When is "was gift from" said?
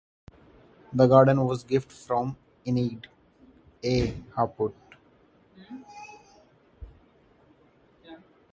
1.45-2.35